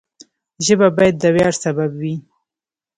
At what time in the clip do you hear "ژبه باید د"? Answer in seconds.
0.65-1.23